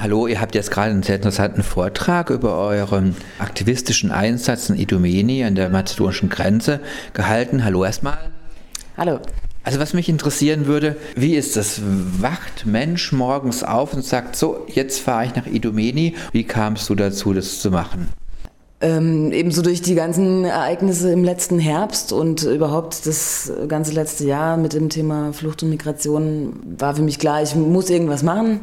Hallo, 0.00 0.28
ihr 0.28 0.40
habt 0.40 0.54
jetzt 0.54 0.70
gerade 0.70 0.92
einen 0.92 1.02
sehr 1.02 1.16
interessanten 1.16 1.64
Vortrag 1.64 2.30
über 2.30 2.56
euren 2.56 3.16
aktivistischen 3.40 4.12
Einsatz 4.12 4.70
in 4.70 4.76
Idomeni 4.76 5.42
an 5.42 5.56
der 5.56 5.70
mazedonischen 5.70 6.28
Grenze 6.28 6.78
gehalten. 7.14 7.64
Hallo 7.64 7.84
erstmal. 7.84 8.18
Hallo. 8.96 9.18
Also 9.64 9.80
was 9.80 9.94
mich 9.94 10.08
interessieren 10.08 10.66
würde, 10.66 10.94
wie 11.16 11.34
ist 11.34 11.56
das? 11.56 11.80
Wacht 12.20 12.64
Mensch 12.64 13.10
morgens 13.10 13.64
auf 13.64 13.92
und 13.92 14.04
sagt, 14.04 14.36
so, 14.36 14.66
jetzt 14.68 15.00
fahre 15.00 15.24
ich 15.24 15.34
nach 15.34 15.46
Idomeni. 15.46 16.14
Wie 16.30 16.44
kamst 16.44 16.88
du 16.88 16.94
dazu, 16.94 17.32
das 17.32 17.60
zu 17.60 17.72
machen? 17.72 18.06
Ähm, 18.80 19.32
ebenso 19.32 19.62
durch 19.62 19.82
die 19.82 19.96
ganzen 19.96 20.44
Ereignisse 20.44 21.10
im 21.10 21.24
letzten 21.24 21.58
Herbst 21.58 22.12
und 22.12 22.44
überhaupt 22.44 23.04
das 23.04 23.52
ganze 23.66 23.94
letzte 23.94 24.26
Jahr 24.26 24.58
mit 24.58 24.74
dem 24.74 24.90
Thema 24.90 25.32
Flucht 25.32 25.64
und 25.64 25.70
Migration 25.70 26.52
war 26.78 26.94
für 26.94 27.02
mich 27.02 27.18
klar, 27.18 27.42
ich 27.42 27.56
muss 27.56 27.90
irgendwas 27.90 28.22
machen. 28.22 28.60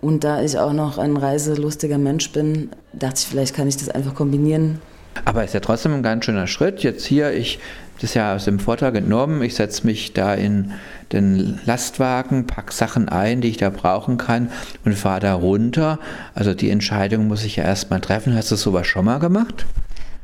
Und 0.00 0.24
da 0.24 0.42
ich 0.42 0.58
auch 0.58 0.72
noch 0.72 0.98
ein 0.98 1.16
reiselustiger 1.16 1.98
Mensch 1.98 2.32
bin, 2.32 2.70
dachte 2.92 3.16
ich, 3.18 3.26
vielleicht 3.26 3.54
kann 3.54 3.68
ich 3.68 3.76
das 3.76 3.88
einfach 3.90 4.14
kombinieren. 4.14 4.80
Aber 5.24 5.44
ist 5.44 5.54
ja 5.54 5.60
trotzdem 5.60 5.92
ein 5.92 6.02
ganz 6.02 6.24
schöner 6.24 6.46
Schritt. 6.46 6.82
Jetzt 6.82 7.04
hier, 7.04 7.32
ich 7.32 7.58
das 8.00 8.14
ja 8.14 8.34
aus 8.34 8.46
dem 8.46 8.58
Vortrag 8.58 8.94
entnommen. 8.94 9.42
Ich 9.42 9.54
setze 9.54 9.86
mich 9.86 10.12
da 10.12 10.34
in 10.34 10.72
den 11.12 11.60
Lastwagen, 11.66 12.46
packe 12.46 12.72
Sachen 12.72 13.08
ein, 13.08 13.40
die 13.40 13.48
ich 13.48 13.58
da 13.58 13.70
brauchen 13.70 14.16
kann 14.16 14.50
und 14.84 14.94
fahre 14.94 15.20
da 15.20 15.34
runter. 15.34 15.98
Also 16.34 16.54
die 16.54 16.70
Entscheidung 16.70 17.28
muss 17.28 17.44
ich 17.44 17.56
ja 17.56 17.64
erstmal 17.64 18.00
treffen. 18.00 18.34
Hast 18.34 18.50
du 18.50 18.56
sowas 18.56 18.86
schon 18.86 19.04
mal 19.04 19.18
gemacht? 19.18 19.66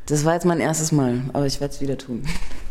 Das 0.07 0.25
war 0.25 0.35
jetzt 0.35 0.47
mein 0.47 0.61
erstes 0.61 0.93
Mal, 0.93 1.21
aber 1.33 1.47
ich 1.47 1.61
werde 1.61 1.75
es 1.75 1.81
wieder 1.81 1.99
tun. 1.99 2.23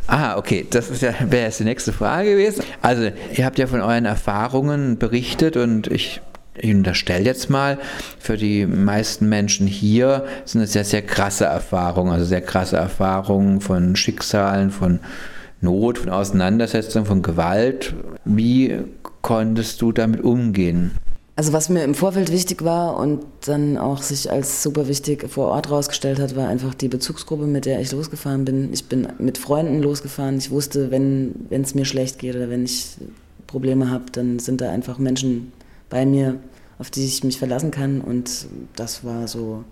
Ah, 0.07 0.37
okay, 0.37 0.65
das 0.69 1.01
ja, 1.01 1.13
wäre 1.29 1.45
jetzt 1.45 1.59
die 1.59 1.65
nächste 1.65 1.91
Frage 1.91 2.31
gewesen. 2.31 2.63
Also, 2.81 3.09
ihr 3.33 3.45
habt 3.45 3.57
ja 3.57 3.67
von 3.67 3.81
euren 3.81 4.05
Erfahrungen 4.05 4.97
berichtet 4.97 5.57
und 5.57 5.87
ich 5.87 6.21
ich 6.57 6.73
unterstelle 6.73 7.25
jetzt 7.25 7.49
mal, 7.49 7.77
für 8.19 8.37
die 8.37 8.65
meisten 8.65 9.27
Menschen 9.29 9.67
hier 9.67 10.25
sind 10.45 10.61
es 10.61 10.73
sehr, 10.73 10.85
sehr 10.85 11.01
krasse 11.01 11.45
Erfahrungen, 11.45 12.11
also 12.11 12.25
sehr 12.25 12.41
krasse 12.41 12.77
Erfahrungen 12.77 13.61
von 13.61 13.95
Schicksalen, 13.95 14.71
von 14.71 14.99
Not, 15.61 15.97
von 15.97 16.09
Auseinandersetzungen, 16.09 17.05
von 17.05 17.21
Gewalt. 17.21 17.93
Wie 18.23 18.77
konntest 19.21 19.81
du 19.81 19.91
damit 19.91 20.23
umgehen? 20.23 20.91
Also 21.37 21.51
was 21.51 21.67
mir 21.67 21.83
im 21.83 21.95
Vorfeld 21.95 22.31
wichtig 22.31 22.63
war 22.63 22.97
und 22.97 23.25
dann 23.45 23.77
auch 23.77 24.01
sich 24.01 24.31
als 24.31 24.63
super 24.63 24.87
wichtig 24.87 25.29
vor 25.29 25.47
Ort 25.47 25.69
rausgestellt 25.69 26.17
hat, 26.19 26.37
war 26.37 26.47
einfach 26.47 26.73
die 26.73 26.87
Bezugsgruppe, 26.87 27.45
mit 27.45 27.65
der 27.65 27.81
ich 27.81 27.91
losgefahren 27.91 28.45
bin. 28.45 28.71
Ich 28.71 28.85
bin 28.85 29.07
mit 29.19 29.37
Freunden 29.37 29.81
losgefahren. 29.81 30.37
Ich 30.37 30.49
wusste, 30.49 30.91
wenn 30.91 31.33
es 31.49 31.75
mir 31.75 31.83
schlecht 31.83 32.19
geht 32.19 32.37
oder 32.37 32.49
wenn 32.49 32.63
ich 32.63 32.95
Probleme 33.47 33.91
habe, 33.91 34.05
dann 34.13 34.39
sind 34.39 34.61
da 34.61 34.69
einfach 34.69 34.97
Menschen 34.97 35.51
bei 35.89 36.05
mir, 36.05 36.39
auf 36.79 36.89
die 36.89 37.05
ich 37.05 37.23
mich 37.23 37.39
verlassen 37.39 37.71
kann. 37.71 38.01
Und 38.01 38.47
das 38.75 39.03
war 39.03 39.27
so, 39.27 39.63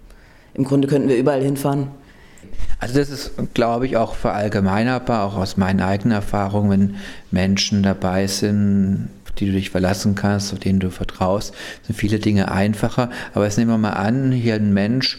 im 0.54 0.64
Grunde 0.64 0.88
könnten 0.88 1.10
wir 1.10 1.18
überall 1.18 1.42
hinfahren. 1.42 1.88
Also 2.80 2.96
das 2.96 3.10
ist, 3.10 3.32
glaube 3.54 3.86
ich, 3.86 3.98
auch 3.98 4.16
verallgemeinerbar, 4.16 5.24
auch 5.24 5.38
aus 5.38 5.58
meinen 5.58 5.80
eigenen 5.80 6.14
Erfahrungen, 6.14 6.70
wenn 6.70 6.96
Menschen 7.32 7.84
dabei 7.84 8.28
sind, 8.28 9.10
die 9.40 9.46
du 9.48 9.54
dich 9.54 9.70
verlassen 9.70 10.16
kannst, 10.16 10.54
auf 10.54 10.60
denen 10.60 10.80
du 10.80 10.92
vertraust, 10.92 11.54
sind 11.84 11.96
viele 11.96 12.20
Dinge 12.20 12.52
einfacher. 12.52 13.10
Aber 13.34 13.46
jetzt 13.46 13.58
nehmen 13.58 13.72
wir 13.72 13.78
mal 13.78 13.92
an, 13.92 14.32
hier 14.32 14.56
ein 14.56 14.74
Mensch 14.74 15.18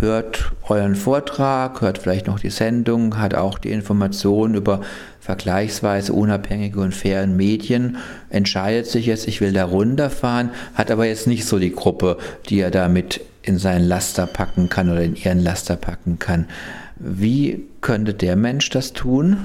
hört 0.00 0.52
euren 0.68 0.94
Vortrag, 0.94 1.80
hört 1.80 1.98
vielleicht 1.98 2.26
noch 2.26 2.38
die 2.38 2.50
Sendung, 2.50 3.18
hat 3.18 3.34
auch 3.34 3.58
die 3.58 3.70
Informationen 3.70 4.54
über 4.54 4.80
vergleichsweise 5.20 6.12
unabhängige 6.12 6.80
und 6.80 6.94
fairen 6.94 7.36
Medien, 7.36 7.96
entscheidet 8.30 8.86
sich 8.86 9.06
jetzt, 9.06 9.26
ich 9.26 9.40
will 9.40 9.52
da 9.52 9.64
runterfahren, 9.64 10.50
hat 10.74 10.90
aber 10.90 11.06
jetzt 11.06 11.26
nicht 11.26 11.46
so 11.46 11.58
die 11.58 11.72
Gruppe, 11.72 12.18
die 12.48 12.60
er 12.60 12.70
damit 12.70 13.20
in 13.42 13.58
seinen 13.58 13.86
Laster 13.86 14.26
packen 14.26 14.68
kann 14.68 14.90
oder 14.90 15.02
in 15.02 15.16
ihren 15.16 15.40
Laster 15.40 15.76
packen 15.76 16.18
kann. 16.18 16.46
Wie 16.98 17.64
könnte 17.80 18.14
der 18.14 18.36
Mensch 18.36 18.70
das 18.70 18.92
tun? 18.92 19.38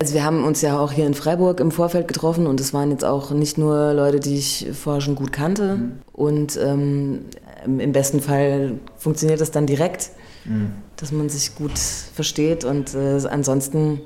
Also 0.00 0.14
wir 0.14 0.24
haben 0.24 0.42
uns 0.44 0.62
ja 0.62 0.78
auch 0.78 0.92
hier 0.92 1.06
in 1.06 1.14
Freiburg 1.14 1.60
im 1.60 1.70
Vorfeld 1.70 2.08
getroffen 2.08 2.46
und 2.46 2.60
es 2.60 2.72
waren 2.72 2.90
jetzt 2.90 3.04
auch 3.04 3.30
nicht 3.30 3.58
nur 3.58 3.92
Leute, 3.92 4.20
die 4.20 4.36
ich 4.36 4.68
vorher 4.72 5.02
schon 5.02 5.14
gut 5.14 5.32
kannte. 5.32 5.76
Mhm. 5.76 5.92
Und 6.12 6.58
ähm, 6.62 7.20
im 7.64 7.92
besten 7.92 8.20
Fall 8.20 8.74
funktioniert 8.96 9.40
das 9.40 9.50
dann 9.50 9.66
direkt, 9.66 10.10
mhm. 10.44 10.72
dass 10.96 11.12
man 11.12 11.28
sich 11.28 11.54
gut 11.54 11.78
versteht. 11.78 12.64
Und 12.64 12.94
äh, 12.94 13.26
ansonsten, 13.28 14.00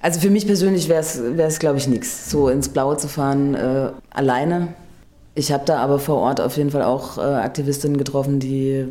also 0.00 0.20
für 0.20 0.30
mich 0.30 0.46
persönlich 0.46 0.88
wäre 0.88 1.00
es, 1.00 1.58
glaube 1.58 1.78
ich, 1.78 1.88
nichts, 1.88 2.30
so 2.30 2.48
ins 2.48 2.68
Blaue 2.68 2.96
zu 2.96 3.08
fahren 3.08 3.54
äh, 3.54 3.90
alleine. 4.10 4.68
Ich 5.34 5.52
habe 5.52 5.64
da 5.64 5.78
aber 5.78 5.98
vor 5.98 6.16
Ort 6.16 6.40
auf 6.40 6.56
jeden 6.56 6.70
Fall 6.70 6.82
auch 6.82 7.18
äh, 7.18 7.20
Aktivistinnen 7.20 7.98
getroffen, 7.98 8.40
die, 8.40 8.88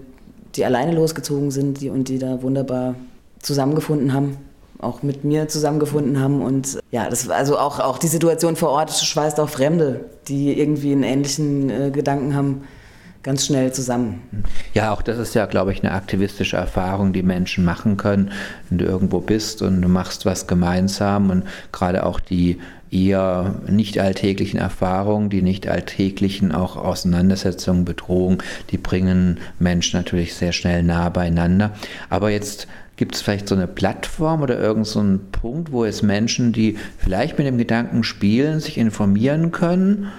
die 0.56 0.66
alleine 0.66 0.94
losgezogen 0.94 1.52
sind 1.52 1.82
die, 1.82 1.90
und 1.90 2.08
die 2.08 2.18
da 2.18 2.42
wunderbar 2.42 2.96
zusammengefunden 3.42 4.14
haben 4.14 4.38
auch 4.80 5.04
mit 5.04 5.24
mir 5.24 5.48
zusammengefunden 5.48 6.20
haben. 6.20 6.42
Und 6.42 6.80
ja, 6.92 7.10
das 7.10 7.30
also 7.30 7.58
auch, 7.58 7.80
auch 7.80 7.98
die 7.98 8.08
Situation 8.08 8.56
vor 8.56 8.70
Ort 8.70 8.92
schweißt 8.92 9.40
auch 9.40 9.50
Fremde, 9.50 10.06
die 10.28 10.58
irgendwie 10.58 10.94
einen 10.94 11.04
ähnlichen 11.04 11.70
äh, 11.70 11.92
Gedanken 11.92 12.34
haben, 12.34 12.64
ganz 13.24 13.46
schnell 13.46 13.74
zusammen. 13.74 14.22
Ja, 14.74 14.92
auch 14.92 15.02
das 15.02 15.18
ist 15.18 15.36
ja, 15.36 15.46
glaube 15.46 15.74
ich, 15.74 15.84
eine 15.84 15.94
aktivistische 15.94 16.58
Erfahrung, 16.58 17.14
die 17.14 17.24
Menschen 17.24 17.66
machen 17.66 17.98
können, 17.98 18.32
wenn 18.70 18.78
du 18.78 18.86
irgendwo 18.86 19.20
bist 19.20 19.62
und 19.62 19.82
du 19.82 19.90
machst 19.90 20.26
was 20.26 20.48
gemeinsam 20.48 21.30
und 21.30 21.44
gerade 21.72 22.06
auch 22.06 22.20
die 22.20 22.60
eher 22.92 23.56
nicht 23.68 24.00
alltäglichen 24.00 24.60
Erfahrungen, 24.60 25.30
die 25.30 25.42
nicht 25.42 25.68
alltäglichen 25.68 26.52
auch 26.52 26.76
Auseinandersetzungen, 26.76 27.86
Bedrohungen, 27.86 28.40
die 28.72 28.78
bringen 28.78 29.38
Menschen 29.60 30.00
natürlich 30.00 30.34
sehr 30.34 30.54
schnell 30.54 30.82
nah 30.84 31.10
beieinander. 31.10 31.72
Aber 32.10 32.32
jetzt 32.32 32.68
Gibt 33.00 33.16
es 33.16 33.22
vielleicht 33.22 33.48
so 33.48 33.56
eine 33.56 33.66
Plattform 33.66 34.42
oder 34.42 34.60
irgendeinen 34.60 35.22
so 35.32 35.40
Punkt, 35.40 35.72
wo 35.72 35.86
es 35.86 36.04
Menschen, 36.04 36.52
die 36.52 36.78
vielleicht 36.98 37.38
mit 37.38 37.48
dem 37.48 37.58
Gedanken 37.58 38.04
spielen, 38.04 38.60
sich 38.60 38.78
informieren 38.78 39.52
können? 39.52 40.12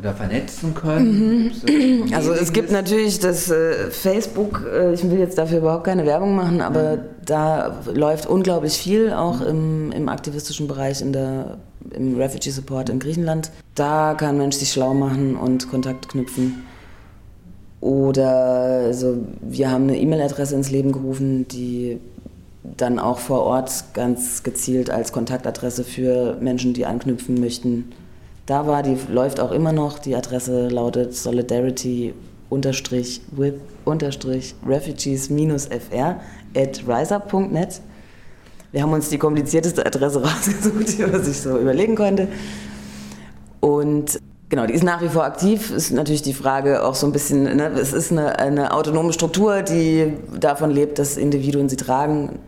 Oder 0.00 0.14
vernetzen 0.14 0.74
können? 0.74 1.52
Mhm. 1.66 2.14
Also 2.14 2.32
es 2.32 2.52
gibt 2.52 2.70
natürlich 2.70 3.20
das 3.20 3.50
äh, 3.50 3.90
Facebook, 3.90 4.66
äh, 4.72 4.92
ich 4.94 5.08
will 5.08 5.18
jetzt 5.18 5.38
dafür 5.38 5.58
überhaupt 5.58 5.84
keine 5.84 6.06
Werbung 6.06 6.34
machen, 6.34 6.60
aber 6.60 6.96
mhm. 6.96 7.00
da 7.24 7.80
läuft 7.94 8.26
unglaublich 8.26 8.74
viel, 8.74 9.12
auch 9.12 9.40
im, 9.40 9.92
im 9.92 10.08
aktivistischen 10.08 10.66
Bereich, 10.66 11.00
in 11.00 11.12
der, 11.12 11.58
im 11.92 12.16
Refugee 12.16 12.50
Support 12.50 12.88
in 12.88 12.98
Griechenland. 12.98 13.50
Da 13.74 14.14
kann 14.14 14.38
Mensch 14.38 14.56
sich 14.56 14.72
schlau 14.72 14.94
machen 14.94 15.36
und 15.36 15.70
Kontakt 15.70 16.08
knüpfen. 16.08 16.64
Oder 17.80 18.82
also 18.86 19.18
wir 19.40 19.70
haben 19.70 19.84
eine 19.84 19.98
E-Mail-Adresse 19.98 20.54
ins 20.54 20.70
Leben 20.70 20.92
gerufen, 20.92 21.48
die 21.48 21.98
dann 22.62 22.98
auch 22.98 23.18
vor 23.18 23.40
Ort 23.40 23.84
ganz 23.94 24.42
gezielt 24.42 24.90
als 24.90 25.12
Kontaktadresse 25.12 25.82
für 25.82 26.36
Menschen, 26.40 26.74
die 26.74 26.84
anknüpfen 26.84 27.40
möchten, 27.40 27.92
da 28.50 28.66
war. 28.66 28.82
Die 28.82 28.96
läuft 29.08 29.40
auch 29.40 29.52
immer 29.52 29.72
noch. 29.72 29.98
Die 29.98 30.14
Adresse 30.16 30.68
lautet 30.68 31.14
solidarity 31.14 32.14
with 32.50 33.54
refugees-fr 34.66 36.16
at 36.56 36.82
riseup.net. 36.86 37.80
Wir 38.72 38.82
haben 38.82 38.92
uns 38.92 39.08
die 39.08 39.18
komplizierteste 39.18 39.86
Adresse 39.86 40.22
rausgesucht, 40.24 40.98
die 40.98 41.02
man 41.06 41.22
sich 41.22 41.40
so 41.40 41.58
überlegen 41.58 41.94
konnte. 41.94 42.28
Und 43.60 44.18
Genau, 44.48 44.66
die 44.66 44.74
ist 44.74 44.82
nach 44.82 45.00
wie 45.00 45.08
vor 45.08 45.22
aktiv. 45.22 45.70
Ist 45.70 45.92
natürlich 45.92 46.22
die 46.22 46.34
Frage 46.34 46.82
auch 46.82 46.96
so 46.96 47.06
ein 47.06 47.12
bisschen, 47.12 47.44
ne, 47.44 47.68
es 47.80 47.92
ist 47.92 48.10
eine, 48.10 48.36
eine 48.40 48.74
autonome 48.74 49.12
Struktur, 49.12 49.62
die 49.62 50.14
davon 50.40 50.72
lebt, 50.72 50.98
dass 50.98 51.16
Individuen 51.16 51.68
sie 51.68 51.76
tragen 51.76 52.40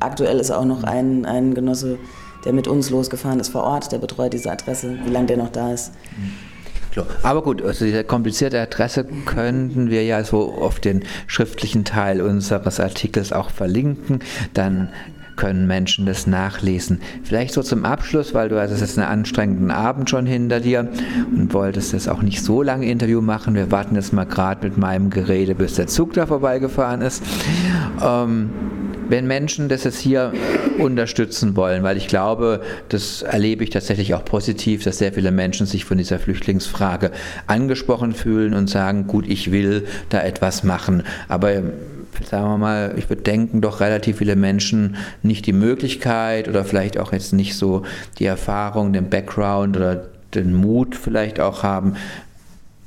aktuell 0.00 0.38
ist 0.38 0.50
auch 0.50 0.64
noch 0.64 0.84
ein, 0.84 1.26
ein 1.26 1.54
Genosse, 1.54 1.98
der 2.44 2.52
mit 2.52 2.68
uns 2.68 2.90
losgefahren 2.90 3.40
ist 3.40 3.48
vor 3.48 3.64
Ort, 3.64 3.92
der 3.92 3.98
betreut 3.98 4.32
diese 4.32 4.50
Adresse, 4.50 4.98
wie 5.04 5.10
lange 5.10 5.26
der 5.26 5.36
noch 5.36 5.50
da 5.50 5.72
ist. 5.72 5.92
Aber 7.22 7.42
gut, 7.42 7.62
also 7.62 7.84
diese 7.84 8.02
komplizierte 8.02 8.60
Adresse 8.60 9.04
könnten 9.24 9.90
wir 9.90 10.04
ja 10.04 10.24
so 10.24 10.52
auf 10.54 10.80
den 10.80 11.04
schriftlichen 11.26 11.84
Teil 11.84 12.20
unseres 12.20 12.80
Artikels 12.80 13.32
auch 13.32 13.50
verlinken. 13.50 14.20
Dann 14.54 14.88
können 15.36 15.68
Menschen 15.68 16.04
das 16.04 16.26
nachlesen. 16.26 17.00
Vielleicht 17.22 17.54
so 17.54 17.62
zum 17.62 17.84
Abschluss, 17.84 18.34
weil 18.34 18.48
du 18.48 18.60
hattest 18.60 18.80
jetzt 18.80 18.98
einen 18.98 19.06
anstrengenden 19.06 19.70
Abend 19.70 20.10
schon 20.10 20.26
hinter 20.26 20.58
dir 20.58 20.88
und 21.30 21.54
wolltest 21.54 21.92
jetzt 21.92 22.08
auch 22.08 22.22
nicht 22.22 22.42
so 22.42 22.60
lange 22.62 22.90
Interview 22.90 23.20
machen. 23.20 23.54
Wir 23.54 23.70
warten 23.70 23.94
jetzt 23.94 24.12
mal 24.12 24.24
gerade 24.24 24.66
mit 24.66 24.76
meinem 24.76 25.10
Gerede, 25.10 25.54
bis 25.54 25.74
der 25.74 25.86
Zug 25.86 26.14
da 26.14 26.26
vorbeigefahren 26.26 27.02
ist. 27.02 27.22
Ähm, 28.02 28.50
wenn 29.08 29.26
Menschen 29.26 29.68
das 29.68 29.84
jetzt 29.84 29.98
hier 29.98 30.32
unterstützen 30.78 31.56
wollen, 31.56 31.82
weil 31.82 31.96
ich 31.96 32.08
glaube, 32.08 32.62
das 32.88 33.22
erlebe 33.22 33.64
ich 33.64 33.70
tatsächlich 33.70 34.14
auch 34.14 34.24
positiv, 34.24 34.84
dass 34.84 34.98
sehr 34.98 35.12
viele 35.12 35.30
Menschen 35.30 35.66
sich 35.66 35.84
von 35.84 35.98
dieser 35.98 36.18
Flüchtlingsfrage 36.18 37.10
angesprochen 37.46 38.12
fühlen 38.12 38.54
und 38.54 38.68
sagen, 38.68 39.06
gut, 39.06 39.26
ich 39.28 39.50
will 39.50 39.86
da 40.08 40.22
etwas 40.22 40.62
machen. 40.62 41.02
Aber 41.28 41.62
sagen 42.24 42.48
wir 42.48 42.58
mal, 42.58 42.94
ich 42.96 43.08
würde 43.08 43.22
denken, 43.22 43.60
doch 43.60 43.80
relativ 43.80 44.18
viele 44.18 44.36
Menschen 44.36 44.96
nicht 45.22 45.46
die 45.46 45.52
Möglichkeit 45.52 46.48
oder 46.48 46.64
vielleicht 46.64 46.98
auch 46.98 47.12
jetzt 47.12 47.32
nicht 47.32 47.56
so 47.56 47.82
die 48.18 48.26
Erfahrung, 48.26 48.92
den 48.92 49.10
Background 49.10 49.76
oder 49.76 50.08
den 50.34 50.54
Mut 50.54 50.94
vielleicht 50.94 51.40
auch 51.40 51.62
haben, 51.62 51.94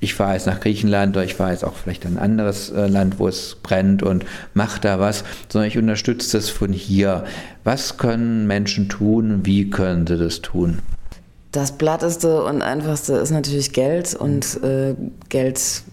ich 0.01 0.15
fahre 0.15 0.33
jetzt 0.33 0.47
nach 0.47 0.59
Griechenland 0.59 1.15
oder 1.15 1.23
ich 1.23 1.35
fahre 1.35 1.51
jetzt 1.51 1.63
auch 1.63 1.75
vielleicht 1.75 2.05
ein 2.05 2.17
anderes 2.17 2.71
äh, 2.71 2.87
Land, 2.87 3.19
wo 3.19 3.27
es 3.27 3.55
brennt 3.61 4.03
und 4.03 4.25
mache 4.53 4.81
da 4.81 4.99
was, 4.99 5.23
sondern 5.47 5.69
ich 5.69 5.77
unterstütze 5.77 6.37
das 6.37 6.49
von 6.49 6.73
hier. 6.73 7.23
Was 7.63 7.97
können 7.97 8.47
Menschen 8.47 8.89
tun? 8.89 9.41
Wie 9.43 9.69
können 9.69 10.07
sie 10.07 10.17
das 10.17 10.41
tun? 10.41 10.79
Das 11.51 11.73
Blatteste 11.73 12.43
und 12.43 12.63
Einfachste 12.63 13.13
ist 13.13 13.29
natürlich 13.29 13.73
Geld 13.73 14.15
und 14.15 14.63
äh, 14.63 14.95
Geld 15.29 15.83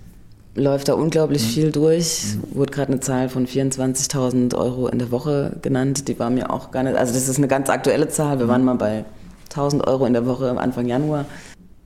läuft 0.54 0.88
da 0.88 0.94
unglaublich 0.94 1.42
mhm. 1.42 1.48
viel 1.48 1.72
durch. 1.72 2.24
Mhm. 2.34 2.56
Wurde 2.56 2.72
gerade 2.72 2.92
eine 2.92 3.00
Zahl 3.00 3.28
von 3.28 3.46
24.000 3.46 4.54
Euro 4.54 4.88
in 4.88 4.98
der 4.98 5.10
Woche 5.10 5.56
genannt. 5.60 6.08
Die 6.08 6.18
war 6.18 6.30
mir 6.30 6.50
auch 6.50 6.70
gar 6.70 6.82
nicht, 6.82 6.96
also 6.96 7.12
das 7.12 7.28
ist 7.28 7.36
eine 7.36 7.48
ganz 7.48 7.68
aktuelle 7.68 8.08
Zahl. 8.08 8.38
Wir 8.38 8.46
mhm. 8.46 8.50
waren 8.50 8.64
mal 8.64 8.76
bei 8.76 9.04
1.000 9.50 9.86
Euro 9.86 10.06
in 10.06 10.14
der 10.14 10.24
Woche 10.24 10.50
Anfang 10.58 10.86
Januar. 10.86 11.26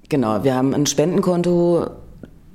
Genau, 0.09 0.45
wir 0.45 0.55
haben 0.55 0.75
ein 0.75 0.87
Spendenkonto, 0.87 1.91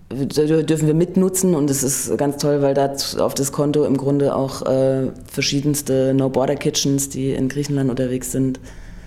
dürfen 0.09 0.87
wir 0.87 0.93
mitnutzen 0.93 1.53
und 1.53 1.69
es 1.69 1.83
ist 1.83 2.17
ganz 2.17 2.37
toll, 2.37 2.61
weil 2.61 2.73
da 2.73 2.93
auf 3.19 3.33
das 3.33 3.51
Konto 3.51 3.83
im 3.83 3.97
Grunde 3.97 4.35
auch 4.35 4.65
äh, 4.65 5.11
verschiedenste 5.29 6.13
No-Border-Kitchens, 6.13 7.09
die 7.09 7.31
in 7.31 7.49
Griechenland 7.49 7.89
unterwegs 7.89 8.31
sind, 8.31 8.59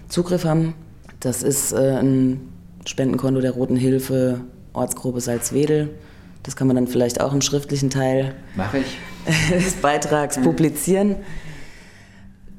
Zugriff 0.09 0.45
haben. 0.45 0.75
Das 1.21 1.43
ist 1.43 1.73
äh, 1.73 1.97
ein 1.99 2.41
Spendenkonto 2.85 3.41
der 3.41 3.53
Roten 3.53 3.77
Hilfe, 3.77 4.41
Ortsgruppe 4.73 5.21
Salzwedel. 5.21 5.91
Das 6.43 6.57
kann 6.57 6.67
man 6.67 6.77
dann 6.77 6.87
vielleicht 6.87 7.21
auch 7.21 7.33
im 7.33 7.41
schriftlichen 7.41 7.91
Teil 7.91 8.35
des 9.53 9.75
Beitrags 9.75 10.41
publizieren. 10.41 11.17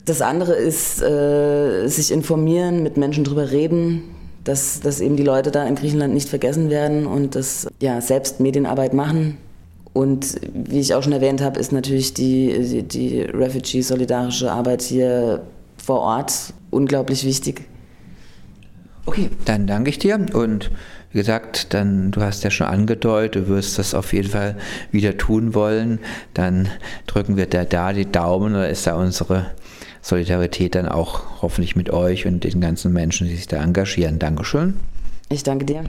Das 0.05 0.21
andere 0.21 0.53
ist, 0.53 1.01
äh, 1.01 1.87
sich 1.87 2.11
informieren, 2.11 2.81
mit 2.81 2.97
Menschen 2.97 3.23
drüber 3.23 3.51
reden, 3.51 4.15
dass, 4.43 4.79
dass 4.79 4.99
eben 4.99 5.15
die 5.15 5.23
Leute 5.23 5.51
da 5.51 5.65
in 5.65 5.75
Griechenland 5.75 6.13
nicht 6.13 6.29
vergessen 6.29 6.69
werden 6.69 7.05
und 7.05 7.35
das 7.35 7.67
ja, 7.81 8.01
selbst 8.01 8.39
Medienarbeit 8.39 8.93
machen. 8.93 9.37
Und 9.93 10.39
wie 10.53 10.79
ich 10.79 10.93
auch 10.93 11.03
schon 11.03 11.11
erwähnt 11.11 11.41
habe, 11.41 11.59
ist 11.59 11.71
natürlich 11.71 12.13
die, 12.13 12.57
die, 12.59 12.83
die 12.83 13.21
Refugee-solidarische 13.21 14.51
Arbeit 14.51 14.81
hier 14.81 15.41
vor 15.77 15.99
Ort 15.99 16.53
unglaublich 16.69 17.25
wichtig. 17.25 17.61
Okay, 19.05 19.29
dann 19.45 19.67
danke 19.67 19.89
ich 19.89 19.99
dir 19.99 20.25
und 20.33 20.71
wie 21.11 21.17
gesagt, 21.17 21.73
dann 21.73 22.11
du 22.11 22.21
hast 22.21 22.43
ja 22.43 22.51
schon 22.51 22.67
angedeutet, 22.67 23.43
du 23.43 23.47
wirst 23.49 23.77
das 23.77 23.93
auf 23.93 24.13
jeden 24.13 24.29
Fall 24.29 24.55
wieder 24.91 25.17
tun 25.17 25.53
wollen. 25.53 25.99
Dann 26.33 26.69
drücken 27.07 27.35
wir 27.35 27.47
da, 27.47 27.65
da 27.65 27.91
die 27.91 28.09
Daumen 28.09 28.53
oder 28.53 28.69
ist 28.69 28.87
da 28.87 28.95
unsere 28.95 29.47
Solidarität 30.01 30.75
dann 30.75 30.87
auch 30.87 31.41
hoffentlich 31.41 31.75
mit 31.75 31.89
euch 31.91 32.25
und 32.25 32.43
den 32.43 32.61
ganzen 32.61 32.91
Menschen, 32.93 33.27
die 33.27 33.35
sich 33.35 33.47
da 33.47 33.61
engagieren. 33.61 34.19
Dankeschön. 34.19 34.79
Ich 35.29 35.43
danke 35.43 35.65
dir. 35.65 35.83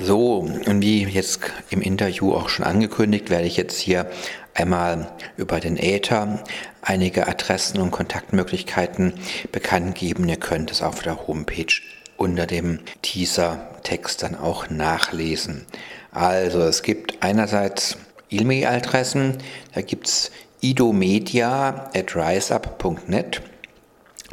So, 0.00 0.38
und 0.38 0.82
wie 0.82 1.04
jetzt 1.04 1.40
im 1.70 1.80
Interview 1.80 2.32
auch 2.32 2.48
schon 2.48 2.66
angekündigt, 2.66 3.30
werde 3.30 3.46
ich 3.46 3.56
jetzt 3.56 3.78
hier 3.78 4.10
einmal 4.54 5.08
über 5.36 5.60
den 5.60 5.76
Äther 5.76 6.42
einige 6.82 7.28
Adressen 7.28 7.80
und 7.80 7.90
Kontaktmöglichkeiten 7.90 9.14
bekannt 9.52 9.94
geben. 9.94 10.28
Ihr 10.28 10.36
könnt 10.36 10.70
es 10.70 10.82
auf 10.82 11.02
der 11.02 11.26
Homepage 11.26 11.80
unter 12.16 12.46
dem 12.46 12.80
Teaser-Text 13.02 14.22
dann 14.22 14.34
auch 14.34 14.70
nachlesen. 14.70 15.66
Also 16.12 16.60
es 16.60 16.82
gibt 16.82 17.18
einerseits 17.20 17.98
E-Mail-Adressen, 18.30 19.38
da 19.74 19.82
gibt 19.82 20.08
es 20.08 20.30
idomedia 20.60 21.88
at 21.94 22.16
riseup.net. 22.16 23.42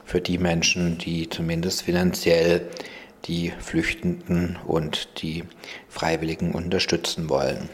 für 0.06 0.22
die 0.22 0.38
Menschen, 0.38 0.98
die 0.98 1.30
zumindest 1.30 1.82
finanziell 1.82 2.70
die 3.26 3.52
Flüchtenden 3.60 4.58
und 4.68 5.22
die 5.22 5.44
Freiwilligen 5.90 6.52
unterstützen 6.52 7.30
wollen. 7.30 7.70